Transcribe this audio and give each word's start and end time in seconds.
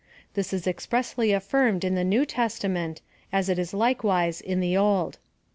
This 0.33 0.51
is 0.51 0.65
expressly 0.65 1.31
affirmed 1.31 1.83
in 1.83 1.93
the 1.93 2.03
New 2.03 2.25
Testament, 2.25 3.01
as 3.31 3.49
it 3.49 3.59
is 3.59 3.71
likewise 3.71 4.41
in 4.41 4.59
the 4.59 4.75
Old. 4.75 5.19